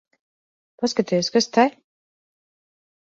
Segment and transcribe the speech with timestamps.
[0.83, 1.67] Paskaties, kas te...